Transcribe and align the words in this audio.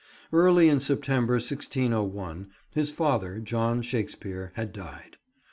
Early 0.33 0.67
in 0.67 0.79
September 0.79 1.33
1601, 1.35 2.49
his 2.73 2.89
father, 2.89 3.39
John 3.39 3.83
Shakespeare, 3.83 4.51
had 4.55 4.73
died. 4.73 5.17